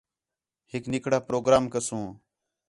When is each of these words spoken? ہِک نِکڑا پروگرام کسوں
ہِک 0.71 0.83
نِکڑا 0.91 1.19
پروگرام 1.27 1.63
کسوں 1.73 2.05